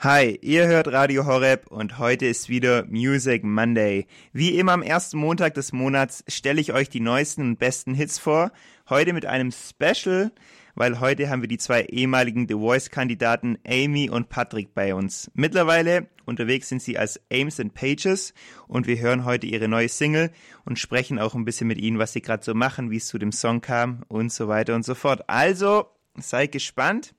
[0.00, 4.06] Hi, ihr hört Radio Horeb und heute ist wieder Music Monday.
[4.32, 8.16] Wie immer am ersten Montag des Monats stelle ich euch die neuesten und besten Hits
[8.20, 8.52] vor.
[8.88, 10.30] Heute mit einem Special,
[10.76, 15.32] weil heute haben wir die zwei ehemaligen The Voice-Kandidaten Amy und Patrick bei uns.
[15.34, 18.34] Mittlerweile unterwegs sind sie als Ames and Pages
[18.68, 20.30] und wir hören heute ihre neue Single
[20.64, 23.18] und sprechen auch ein bisschen mit ihnen, was sie gerade so machen, wie es zu
[23.18, 25.24] dem Song kam und so weiter und so fort.
[25.26, 27.14] Also, seid gespannt.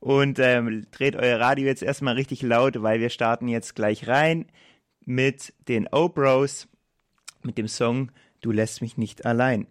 [0.00, 4.46] Und ähm, dreht euer Radio jetzt erstmal richtig laut, weil wir starten jetzt gleich rein
[5.04, 6.68] mit den O-Bros
[7.42, 9.66] mit dem Song Du lässt mich nicht allein.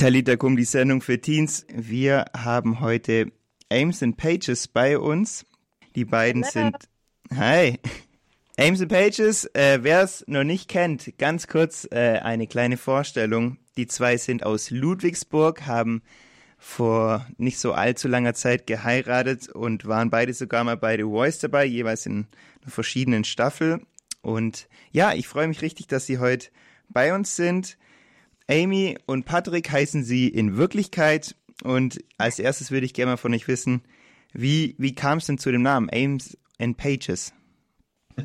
[0.00, 1.66] Talita Kum, die Sendung für Teens.
[1.68, 3.32] Wir haben heute
[3.70, 5.44] Ames and Pages bei uns.
[5.94, 6.70] Die beiden Hello.
[6.70, 7.38] sind.
[7.38, 7.78] Hi.
[8.56, 13.58] Ames and Pages, äh, wer es noch nicht kennt, ganz kurz äh, eine kleine Vorstellung.
[13.76, 16.00] Die zwei sind aus Ludwigsburg, haben
[16.56, 21.40] vor nicht so allzu langer Zeit geheiratet und waren beide sogar mal bei The Voice
[21.40, 22.26] dabei, jeweils in
[22.62, 23.82] einer verschiedenen Staffel.
[24.22, 26.48] Und ja, ich freue mich richtig, dass sie heute
[26.88, 27.76] bei uns sind.
[28.50, 31.36] Amy und Patrick heißen sie in Wirklichkeit.
[31.62, 33.82] Und als erstes würde ich gerne mal von euch wissen,
[34.32, 37.32] wie, wie kam es denn zu dem Namen Ames and Pages?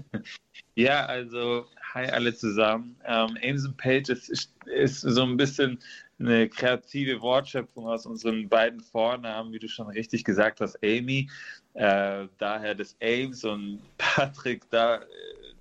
[0.78, 2.98] Ja, also hi alle zusammen.
[3.06, 5.80] Ähm, Ames and Pages ist, ist, so ein bisschen
[6.20, 11.30] eine kreative Wortschöpfung aus unseren beiden Vornamen, wie du schon richtig gesagt hast, Amy,
[11.76, 15.06] äh, daher des Ames und Patrick, da, äh,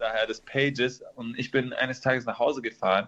[0.00, 1.04] daher des Pages.
[1.14, 3.06] Und ich bin eines Tages nach Hause gefahren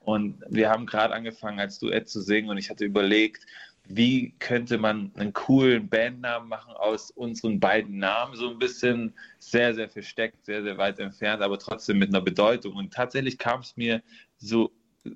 [0.00, 3.46] und wir haben gerade angefangen als Duett zu singen und ich hatte überlegt,
[3.84, 9.74] wie könnte man einen coolen Bandnamen machen aus unseren beiden Namen, so ein bisschen sehr,
[9.74, 12.76] sehr versteckt, sehr, sehr weit entfernt, aber trotzdem mit einer Bedeutung.
[12.76, 14.00] Und tatsächlich kam es mir
[14.38, 14.70] so,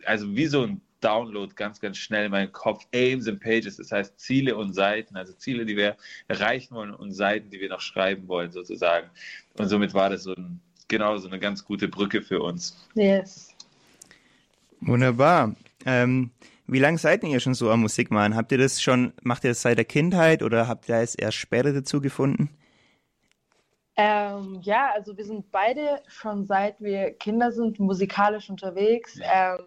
[0.04, 2.86] also wie so ein Download ganz, ganz schnell in meinen Kopf.
[2.92, 5.96] Aims and Pages, das heißt Ziele und Seiten, also Ziele, die wir
[6.28, 9.08] erreichen wollen und Seiten, die wir noch schreiben wollen, sozusagen.
[9.58, 12.88] Und somit war das so ein, genau so eine ganz gute Brücke für uns.
[12.94, 13.53] Yes.
[14.86, 15.54] Wunderbar.
[15.86, 16.30] Ähm,
[16.66, 18.36] wie lange seid ihr schon so am Musik machen?
[18.36, 21.38] Habt ihr das schon, macht ihr das seit der Kindheit oder habt ihr es erst
[21.38, 22.50] später dazu gefunden?
[23.96, 29.18] Ähm, ja, also wir sind beide schon seit wir Kinder sind musikalisch unterwegs.
[29.22, 29.58] Ähm,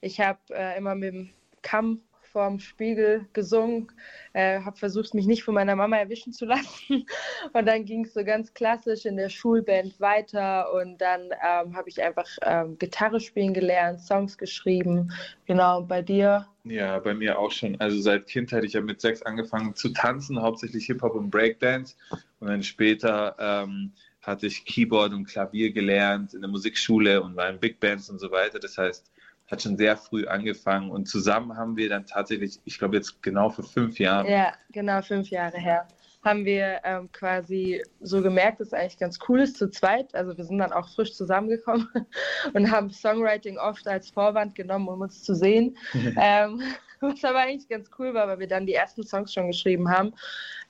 [0.00, 1.30] ich habe äh, immer mit dem
[1.62, 2.00] Kamm
[2.34, 3.92] vorm Spiegel gesungen,
[4.32, 7.06] äh, habe versucht, mich nicht von meiner Mama erwischen zu lassen.
[7.52, 11.88] Und dann ging es so ganz klassisch in der Schulband weiter und dann ähm, habe
[11.88, 15.12] ich einfach ähm, Gitarre spielen gelernt, Songs geschrieben.
[15.46, 16.48] Genau, bei dir?
[16.64, 17.80] Ja, bei mir auch schon.
[17.80, 21.94] Also seit Kindheit, ich habe mit sechs angefangen zu tanzen, hauptsächlich Hip-Hop und Breakdance.
[22.40, 27.48] Und dann später ähm, hatte ich Keyboard und Klavier gelernt in der Musikschule und war
[27.48, 28.58] in Big Bands und so weiter.
[28.58, 29.12] Das heißt,
[29.54, 33.50] hat schon sehr früh angefangen und zusammen haben wir dann tatsächlich, ich glaube jetzt genau
[33.50, 34.26] vor fünf Jahren.
[34.26, 35.86] Ja, genau fünf Jahre her,
[36.24, 40.14] haben wir ähm, quasi so gemerkt, dass es eigentlich ganz cool ist zu zweit.
[40.14, 41.88] Also wir sind dann auch frisch zusammengekommen
[42.54, 45.76] und haben Songwriting oft als Vorwand genommen, um uns zu sehen.
[46.20, 46.60] ähm,
[47.00, 50.14] was aber eigentlich ganz cool war, weil wir dann die ersten Songs schon geschrieben haben.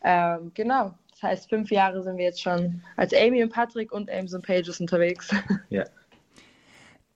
[0.02, 0.94] Ähm, genau.
[1.12, 4.44] Das heißt, fünf Jahre sind wir jetzt schon als Amy und Patrick und Ames und
[4.44, 5.30] Pages unterwegs.
[5.70, 5.84] Ja.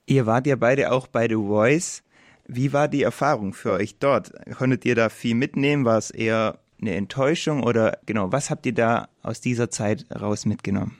[0.08, 2.02] Ihr wart ja beide auch bei The Voice.
[2.46, 4.32] Wie war die Erfahrung für euch dort?
[4.56, 5.84] Konntet ihr da viel mitnehmen?
[5.84, 10.46] War es eher eine Enttäuschung oder genau, was habt ihr da aus dieser Zeit raus
[10.46, 10.96] mitgenommen?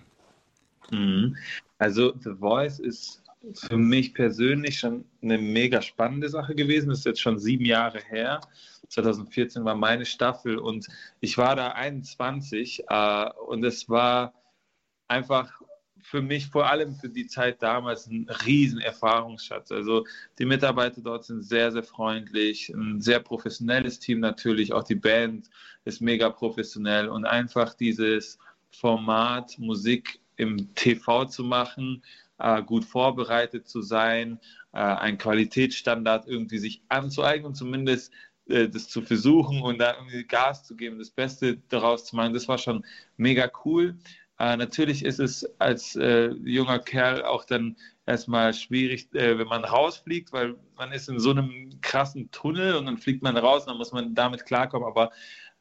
[0.91, 1.37] Mhm.
[1.79, 3.23] Also The Voice ist
[3.55, 6.91] für mich persönlich schon eine mega spannende Sache gewesen.
[6.91, 8.43] Das ist jetzt schon sieben Jahre her.
[8.89, 10.87] 2014 war meine Staffel und
[11.21, 14.35] ich war da 21 äh, und es war
[15.07, 15.63] einfach
[16.03, 19.73] für mich vor allem für die Zeit damals ein riesen Erfahrungsschatz.
[19.73, 20.07] Also
[20.39, 25.49] die Mitarbeiter dort sind sehr, sehr freundlich, ein sehr professionelles Team natürlich, auch die Band
[25.85, 28.39] ist mega professionell und einfach dieses
[28.71, 32.03] Format Musik im TV zu machen,
[32.39, 34.39] äh, gut vorbereitet zu sein,
[34.73, 38.13] äh, einen Qualitätsstandard irgendwie sich anzueignen, zumindest
[38.49, 42.35] äh, das zu versuchen und da irgendwie Gas zu geben, das Beste daraus zu machen,
[42.35, 42.85] das war schon
[43.17, 43.97] mega cool.
[44.39, 47.77] Äh, natürlich ist es als äh, junger Kerl auch dann
[48.07, 52.87] erstmal schwierig, äh, wenn man rausfliegt, weil man ist in so einem krassen Tunnel und
[52.87, 54.87] dann fliegt man raus und dann muss man damit klarkommen.
[54.87, 55.11] Aber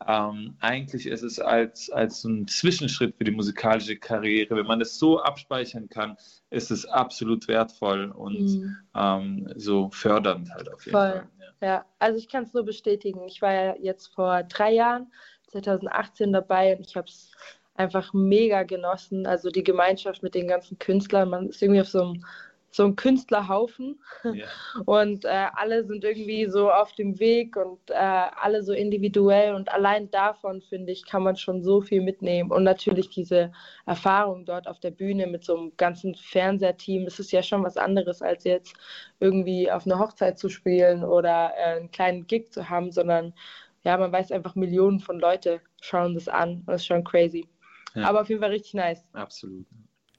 [0.06, 4.56] ähm, eigentlich ist es als, als ein Zwischenschritt für die musikalische Karriere.
[4.56, 6.16] Wenn man es so abspeichern kann,
[6.52, 8.78] ist es absolut wertvoll und mhm.
[8.96, 11.12] ähm, so fördernd halt auf jeden Voll.
[11.12, 11.28] Fall.
[11.62, 11.68] Ja.
[11.68, 13.24] ja, also ich kann es nur bestätigen.
[13.28, 15.12] Ich war ja jetzt vor drei Jahren
[15.48, 17.32] 2018 dabei und ich habe es
[17.78, 19.26] einfach mega genossen.
[19.26, 22.24] Also die Gemeinschaft mit den ganzen Künstlern, man ist irgendwie auf so einem
[22.70, 24.46] so ein Künstlerhaufen ja.
[24.86, 29.72] und äh, alle sind irgendwie so auf dem Weg und äh, alle so individuell und
[29.72, 33.52] allein davon finde ich kann man schon so viel mitnehmen und natürlich diese
[33.86, 37.78] Erfahrung dort auf der Bühne mit so einem ganzen Fernsehteam, das ist ja schon was
[37.78, 38.76] anderes als jetzt
[39.20, 43.34] irgendwie auf einer Hochzeit zu spielen oder äh, einen kleinen Gig zu haben, sondern
[43.84, 47.48] ja, man weiß einfach Millionen von Leute schauen das an das ist schon crazy.
[47.98, 48.08] Ja.
[48.08, 49.04] Aber auf jeden Fall richtig nice.
[49.14, 49.66] Absolut.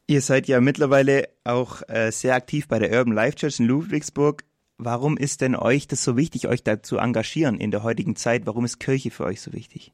[0.09, 4.45] Ihr seid ja mittlerweile auch äh, sehr aktiv bei der Urban Life Church in Ludwigsburg.
[4.79, 8.47] Warum ist denn euch das so wichtig, euch da zu engagieren in der heutigen Zeit?
[8.47, 9.93] Warum ist Kirche für euch so wichtig?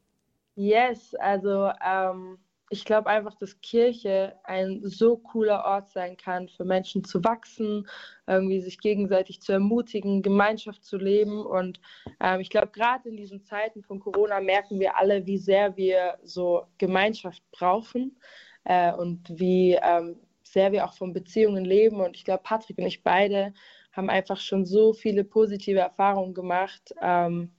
[0.55, 2.37] Yes, also ähm,
[2.69, 7.87] ich glaube einfach, dass Kirche ein so cooler Ort sein kann, für Menschen zu wachsen,
[8.25, 11.45] irgendwie sich gegenseitig zu ermutigen, Gemeinschaft zu leben.
[11.45, 11.79] Und
[12.19, 16.17] ähm, ich glaube, gerade in diesen Zeiten von Corona merken wir alle, wie sehr wir
[16.23, 18.17] so Gemeinschaft brauchen
[18.63, 22.01] äh, und wie ähm, sehr wir auch von Beziehungen leben.
[22.01, 23.53] Und ich glaube, Patrick und ich beide
[23.91, 27.53] haben einfach schon so viele positive Erfahrungen gemacht, ähm,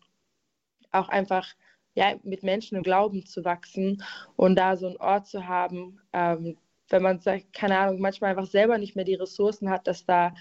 [0.90, 1.46] auch einfach
[1.96, 4.04] ja, mit Menschen im Glauben zu wachsen
[4.36, 6.56] und da so einen Ort zu haben, ähm,
[6.88, 10.32] wenn man sagt, keine Ahnung, manchmal einfach selber nicht mehr die Ressourcen hat, dass da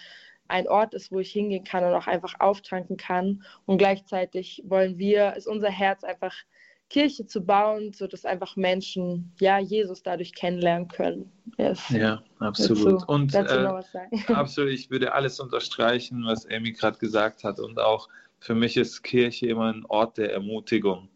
[0.47, 3.43] ein Ort ist, wo ich hingehen kann und auch einfach auftanken kann.
[3.65, 6.35] Und gleichzeitig wollen wir, ist unser Herz einfach
[6.89, 11.31] Kirche zu bauen, sodass einfach Menschen ja Jesus dadurch kennenlernen können.
[11.57, 11.89] Yes.
[11.89, 13.01] Ja, absolut.
[13.01, 17.59] Dazu, und dazu äh, absolut, ich würde alles unterstreichen, was Amy gerade gesagt hat.
[17.59, 18.07] Und auch
[18.39, 21.09] für mich ist Kirche immer ein Ort der Ermutigung.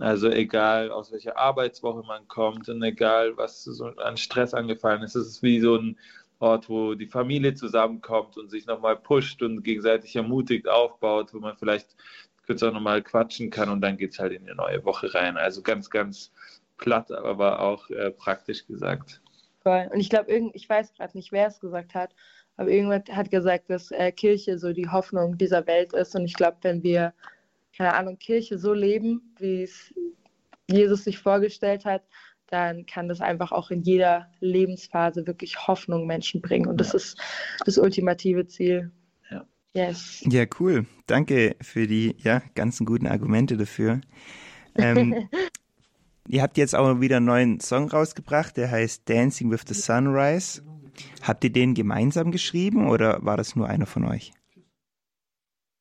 [0.00, 5.14] Also egal aus welcher Arbeitswoche man kommt und egal was so an Stress angefallen ist,
[5.14, 5.98] es ist wie so ein
[6.38, 11.56] Ort, wo die Familie zusammenkommt und sich nochmal pusht und gegenseitig ermutigt aufbaut, wo man
[11.56, 11.94] vielleicht
[12.46, 15.36] kurz auch nochmal quatschen kann und dann geht es halt in die neue Woche rein.
[15.36, 16.32] Also ganz, ganz
[16.78, 19.20] platt, aber auch äh, praktisch gesagt.
[19.62, 19.88] Voll.
[19.92, 22.14] Und ich glaube, ich weiß gerade nicht, wer es gesagt hat,
[22.56, 26.14] aber irgendwer hat gesagt, dass äh, Kirche so die Hoffnung dieser Welt ist.
[26.16, 27.12] Und ich glaube, wenn wir,
[27.80, 29.94] keine Ahnung, Kirche so leben, wie es
[30.70, 32.02] Jesus sich vorgestellt hat,
[32.48, 36.66] dann kann das einfach auch in jeder Lebensphase wirklich Hoffnung Menschen bringen.
[36.66, 37.18] Und das ist
[37.64, 38.92] das ultimative Ziel.
[39.72, 40.22] Yes.
[40.26, 40.84] Ja, cool.
[41.06, 44.02] Danke für die ja, ganzen guten Argumente dafür.
[44.74, 45.30] Ähm,
[46.28, 50.60] ihr habt jetzt auch wieder einen neuen Song rausgebracht, der heißt Dancing with the Sunrise.
[51.22, 54.32] Habt ihr den gemeinsam geschrieben oder war das nur einer von euch?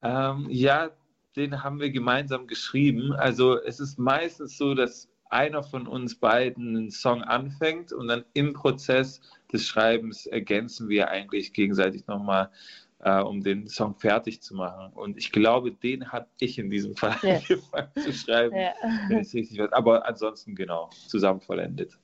[0.01, 0.91] Ähm, ja,
[1.39, 3.13] den haben wir gemeinsam geschrieben.
[3.13, 8.25] Also es ist meistens so, dass einer von uns beiden einen Song anfängt und dann
[8.33, 9.21] im Prozess
[9.51, 12.49] des Schreibens ergänzen wir eigentlich gegenseitig nochmal
[12.99, 14.91] äh, um den Song fertig zu machen.
[14.93, 17.35] Und ich glaube, den hat ich in diesem Fall ja.
[17.35, 18.55] angefangen zu schreiben.
[18.55, 19.71] Ja.
[19.71, 21.97] Aber ansonsten genau, zusammen vollendet.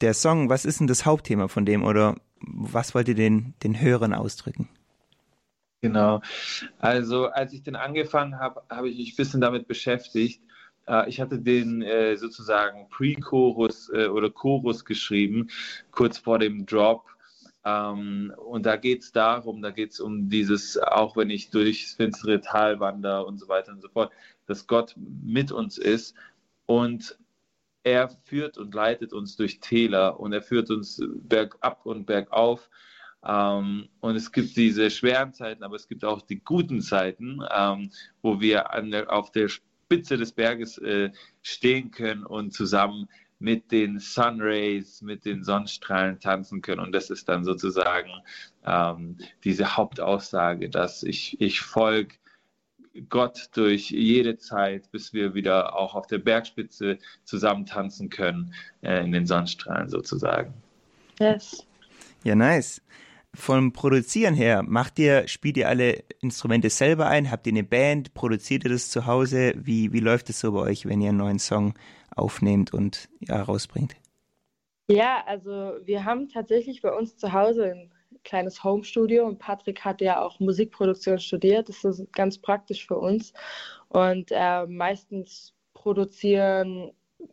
[0.00, 3.80] Der Song, was ist denn das Hauptthema von dem oder was wollt ihr den, den
[3.80, 4.68] Hörern ausdrücken?
[5.82, 6.20] Genau.
[6.78, 10.42] Also als ich den angefangen habe, habe ich mich ein bisschen damit beschäftigt.
[10.88, 15.48] Äh, ich hatte den äh, sozusagen Pre-Chorus äh, oder Chorus geschrieben,
[15.90, 17.04] kurz vor dem Drop
[17.66, 21.94] ähm, und da geht es darum, da geht es um dieses, auch wenn ich durchs
[21.94, 24.12] finstere Tal wandere und so weiter und so fort,
[24.46, 26.14] dass Gott mit uns ist
[26.66, 27.18] und
[27.82, 32.70] er führt und leitet uns durch Täler und er führt uns bergab und bergauf.
[33.26, 37.90] Ähm, und es gibt diese schweren Zeiten, aber es gibt auch die guten Zeiten, ähm,
[38.22, 41.10] wo wir der, auf der Spitze des Berges äh,
[41.42, 46.80] stehen können und zusammen mit den Sunrays, mit den Sonnenstrahlen tanzen können.
[46.80, 48.10] Und das ist dann sozusagen
[48.64, 52.14] ähm, diese Hauptaussage, dass ich, ich folge
[53.08, 59.04] Gott durch jede Zeit, bis wir wieder auch auf der Bergspitze zusammen tanzen können, äh,
[59.04, 60.54] in den Sonnenstrahlen sozusagen.
[61.20, 61.66] Yes.
[62.24, 62.80] Ja, nice.
[63.34, 67.30] Vom Produzieren her, macht ihr, spielt ihr alle Instrumente selber ein?
[67.30, 68.14] Habt ihr eine Band?
[68.14, 69.52] Produziert ihr das zu Hause?
[69.56, 71.74] Wie, wie läuft es so bei euch, wenn ihr einen neuen Song
[72.14, 73.94] aufnehmt und ja, rausbringt?
[74.88, 77.92] Ja, also wir haben tatsächlich bei uns zu Hause ein
[78.24, 81.68] kleines Home-Studio und Patrick hat ja auch Musikproduktion studiert.
[81.68, 83.32] Das ist ganz praktisch für uns.
[83.88, 86.92] Und äh, meistens produzieren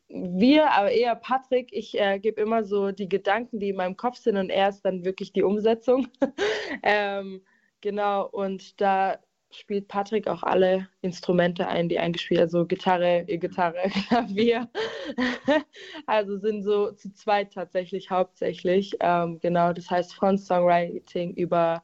[0.10, 1.70] wir, aber eher Patrick.
[1.72, 4.82] Ich äh, gebe immer so die Gedanken, die in meinem Kopf sind und er ist
[4.82, 6.08] dann wirklich die Umsetzung.
[6.84, 7.42] ähm,
[7.82, 9.20] genau, und da
[9.52, 14.70] spielt Patrick auch alle Instrumente ein, die eingespielt, also Gitarre, E-Gitarre, Klavier.
[16.08, 18.96] also sind so zu zweit tatsächlich hauptsächlich.
[19.00, 21.84] Ähm, genau, das heißt von Songwriting über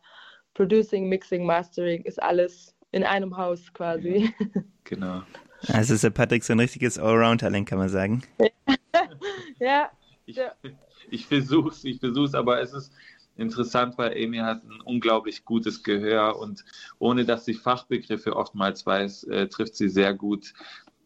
[0.53, 4.33] Producing, Mixing, Mastering ist alles in einem Haus quasi.
[4.83, 5.21] Genau.
[5.67, 8.23] Also ist der Patrick so ein richtiges Allround-Talent, kann man sagen.
[9.59, 9.89] ja.
[10.25, 10.39] Ich,
[11.09, 12.93] ich versuch's, ich versuch's, aber es ist
[13.35, 16.63] interessant, weil Amy hat ein unglaublich gutes Gehör und
[16.99, 20.53] ohne dass sie Fachbegriffe oftmals weiß, äh, trifft sie sehr gut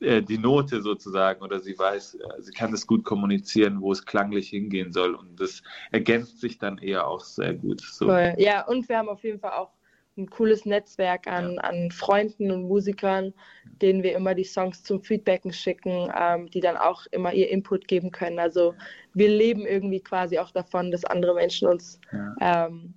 [0.04, 4.06] äh, die Note sozusagen oder sie weiß, äh, sie kann das gut kommunizieren, wo es
[4.06, 7.82] klanglich hingehen soll und das ergänzt sich dann eher auch sehr gut.
[7.82, 8.08] So.
[8.08, 8.34] Cool.
[8.38, 9.72] Ja, und wir haben auf jeden Fall auch
[10.18, 11.62] ein cooles Netzwerk an, ja.
[11.62, 13.34] an Freunden und Musikern,
[13.82, 17.88] denen wir immer die Songs zum Feedbacken schicken, ähm, die dann auch immer ihr Input
[17.88, 18.40] geben können.
[18.40, 18.76] Also
[19.14, 22.68] wir leben irgendwie quasi auch davon, dass andere Menschen uns ja.
[22.68, 22.94] ähm,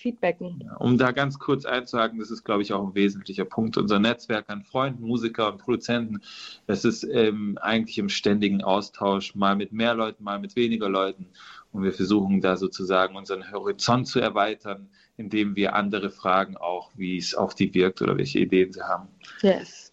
[0.00, 0.62] feedbacken.
[0.64, 3.76] Ja, um da ganz kurz einzuhaken, das ist, glaube ich, auch ein wesentlicher Punkt.
[3.76, 6.20] Unser Netzwerk an Freunden, Musiker und Produzenten,
[6.66, 11.28] das ist ähm, eigentlich im ständigen Austausch, mal mit mehr Leuten, mal mit weniger Leuten.
[11.72, 14.88] Und wir versuchen da sozusagen unseren Horizont zu erweitern,
[15.20, 19.08] indem wir andere fragen, auch wie es auf die wirkt oder welche Ideen sie haben.
[19.42, 19.92] Yes.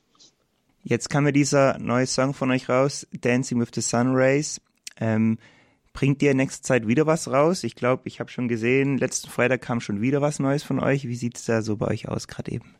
[0.83, 4.61] Jetzt kam ja dieser neue Song von euch raus, Dancing with the Sun Rays.
[4.99, 5.37] Ähm,
[5.91, 7.65] bringt ihr nächste Zeit wieder was raus?
[7.65, 11.05] Ich glaube, ich habe schon gesehen, letzten Freitag kam schon wieder was Neues von euch.
[11.05, 12.75] Wie sieht es da so bei euch aus gerade eben?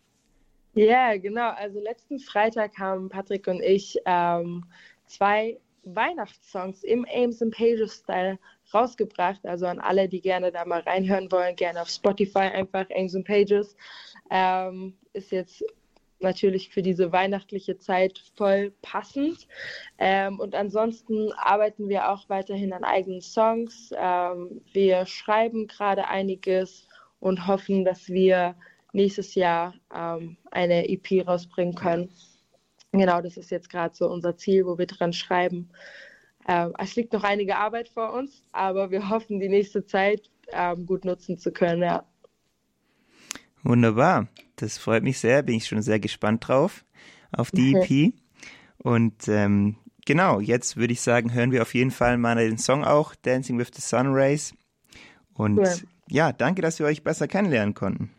[0.74, 1.50] Ja, genau.
[1.50, 4.64] Also letzten Freitag haben Patrick und ich ähm,
[5.06, 5.58] zwei
[5.96, 8.40] Weihnachtssongs im Ames and Pages Style
[8.74, 9.46] rausgebracht.
[9.46, 13.26] Also an alle, die gerne da mal reinhören wollen, gerne auf Spotify einfach Ames and
[13.26, 13.76] Pages.
[14.30, 15.64] Ähm, ist jetzt
[16.20, 19.48] natürlich für diese weihnachtliche Zeit voll passend.
[19.98, 23.92] Ähm, und ansonsten arbeiten wir auch weiterhin an eigenen Songs.
[23.96, 26.88] Ähm, wir schreiben gerade einiges
[27.20, 28.56] und hoffen, dass wir
[28.94, 32.10] nächstes Jahr ähm, eine EP rausbringen können.
[32.92, 35.70] Genau, das ist jetzt gerade so unser Ziel, wo wir dran schreiben.
[36.48, 40.86] Ähm, es liegt noch einige Arbeit vor uns, aber wir hoffen, die nächste Zeit ähm,
[40.86, 41.84] gut nutzen zu können.
[41.84, 42.06] Ja.
[43.64, 44.28] Wunderbar.
[44.56, 45.44] Das freut mich sehr.
[45.44, 46.86] Bin ich schon sehr gespannt drauf
[47.32, 48.14] auf die EP.
[48.78, 49.76] Und ähm,
[50.06, 53.58] genau, jetzt würde ich sagen, hören wir auf jeden Fall mal den Song auch, Dancing
[53.60, 54.54] with the Sun Rays.
[55.34, 55.74] Und cool.
[56.08, 58.12] ja, danke, dass wir euch besser kennenlernen konnten.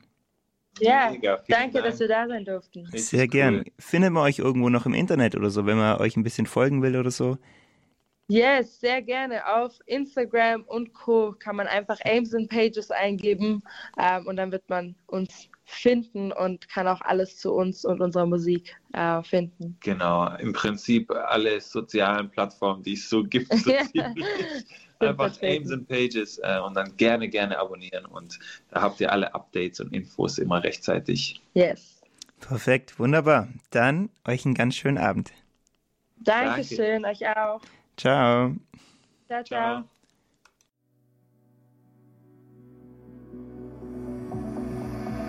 [0.80, 1.86] Ja, Mega, danke, Dank.
[1.86, 2.86] dass wir da sein durften.
[2.92, 3.64] Sehr gern.
[3.78, 6.82] Findet man euch irgendwo noch im Internet oder so, wenn man euch ein bisschen folgen
[6.82, 7.38] will oder so?
[8.30, 9.46] Yes, sehr gerne.
[9.46, 11.34] Auf Instagram und Co.
[11.38, 13.62] kann man einfach Aims and Pages eingeben
[13.98, 18.26] ähm, und dann wird man uns finden und kann auch alles zu uns und unserer
[18.26, 19.78] Musik äh, finden.
[19.80, 23.52] Genau, im Prinzip alle sozialen Plattformen, die es so gibt.
[23.54, 23.72] So
[25.08, 28.38] einfach Aims and Pages äh, und dann gerne, gerne abonnieren und
[28.70, 31.40] da habt ihr alle Updates und Infos immer rechtzeitig.
[31.54, 32.00] Yes.
[32.40, 33.48] Perfekt, wunderbar.
[33.70, 35.32] Dann euch einen ganz schönen Abend.
[36.18, 37.24] Dankeschön, Danke.
[37.24, 37.60] euch auch.
[37.96, 38.54] Ciao.
[39.26, 39.84] Ciao, ciao.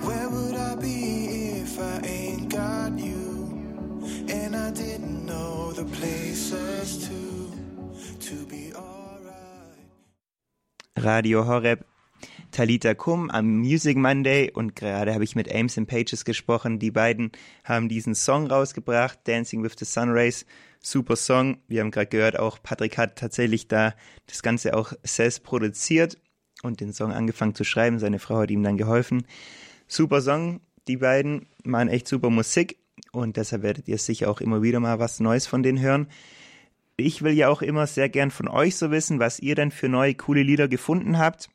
[0.02, 3.30] Where would I be if I ain't got you?
[4.30, 8.99] And I didn't know the places to, to be alright.
[11.04, 11.86] Radio Horeb
[12.52, 16.80] Talita Kum am Music Monday und gerade habe ich mit Ames and Pages gesprochen.
[16.80, 17.32] Die beiden
[17.64, 20.46] haben diesen Song rausgebracht, Dancing with the Sun Rays
[20.82, 21.58] super Song.
[21.68, 23.94] Wir haben gerade gehört, auch Patrick hat tatsächlich da
[24.28, 26.18] das Ganze auch selbst produziert
[26.64, 28.00] und den Song angefangen zu schreiben.
[28.00, 29.26] Seine Frau hat ihm dann geholfen.
[29.88, 30.62] Super Song.
[30.88, 32.78] Die beiden machen echt super Musik
[33.12, 36.08] und deshalb werdet ihr sicher auch immer wieder mal was Neues von denen hören.
[37.00, 39.90] Ich will ja auch immer sehr gern von euch so wissen, was ihr denn für
[39.90, 41.50] neue coole Lieder gefunden habt.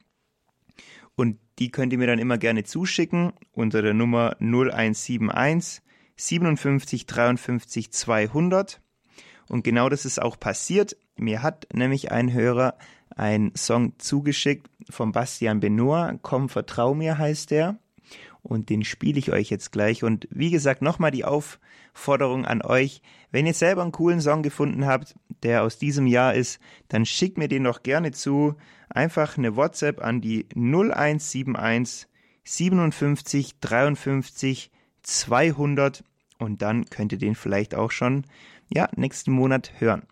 [1.16, 5.82] Und die könnt ihr mir dann immer gerne zuschicken unter der Nummer 0171
[6.16, 8.80] 57 53 200.
[9.48, 10.96] Und genau das ist auch passiert.
[11.16, 12.76] Mir hat nämlich ein Hörer
[13.14, 16.18] einen Song zugeschickt von Bastian Benoit.
[16.22, 17.78] Komm, vertrau mir heißt der.
[18.44, 20.04] Und den spiele ich euch jetzt gleich.
[20.04, 23.00] Und wie gesagt, nochmal die Aufforderung an euch.
[23.32, 27.38] Wenn ihr selber einen coolen Song gefunden habt, der aus diesem Jahr ist, dann schickt
[27.38, 28.54] mir den doch gerne zu.
[28.90, 32.06] Einfach eine WhatsApp an die 0171
[32.44, 34.70] 57 53
[35.02, 36.04] 200
[36.38, 38.24] und dann könnt ihr den vielleicht auch schon
[38.68, 40.02] ja, nächsten Monat hören.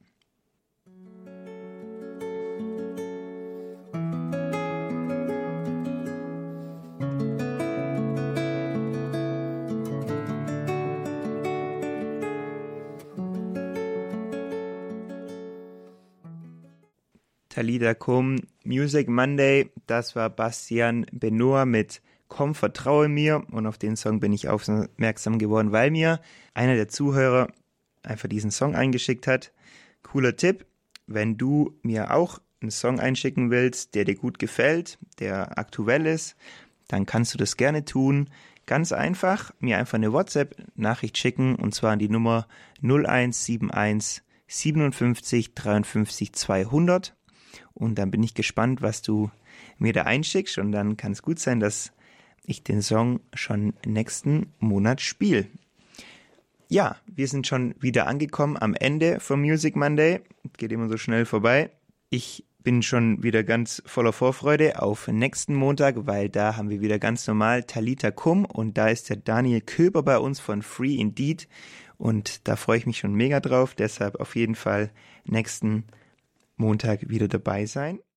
[17.90, 24.20] Kum, Music Monday, das war Bastian Benoit mit Komm, vertraue mir und auf den Song
[24.20, 26.20] bin ich aufmerksam geworden, weil mir
[26.54, 27.48] einer der Zuhörer
[28.02, 29.52] einfach diesen Song eingeschickt hat.
[30.02, 30.64] Cooler Tipp,
[31.06, 36.36] wenn du mir auch einen Song einschicken willst, der dir gut gefällt, der aktuell ist,
[36.88, 38.30] dann kannst du das gerne tun.
[38.64, 42.46] Ganz einfach, mir einfach eine WhatsApp-Nachricht schicken und zwar an die Nummer
[42.82, 47.14] 0171 57 53 200
[47.75, 49.30] und dann bin ich gespannt, was du
[49.78, 51.92] mir da einschickst und dann kann es gut sein, dass
[52.44, 55.47] ich den Song schon nächsten Monat spiele.
[56.68, 60.21] Ja, wir sind schon wieder angekommen am Ende vom Music Monday.
[60.56, 61.71] Geht immer so schnell vorbei.
[62.09, 66.99] Ich bin schon wieder ganz voller Vorfreude auf nächsten Montag, weil da haben wir wieder
[66.99, 71.49] ganz normal Talita Kum und da ist der Daniel Köber bei uns von Free Indeed
[71.99, 73.75] und da freue ich mich schon mega drauf.
[73.75, 74.90] Deshalb auf jeden Fall
[75.25, 75.85] nächsten
[76.56, 78.02] Montag wieder dabei sein.